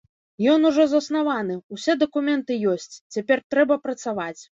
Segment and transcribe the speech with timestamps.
[0.51, 4.39] Ён ужо заснаваны, усе дакументы ёсць, цяпер трэба працаваць.